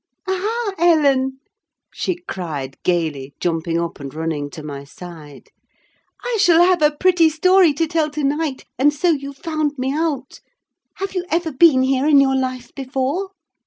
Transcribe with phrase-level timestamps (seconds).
[0.27, 1.37] "Aha, Ellen!"
[1.93, 5.51] she cried, gaily, jumping up and running to my side.
[6.23, 9.93] "I shall have a pretty story to tell to night; and so you've found me
[9.93, 10.39] out.
[10.95, 13.29] Have you ever been here in your life before?"